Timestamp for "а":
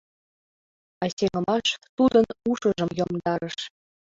1.03-1.05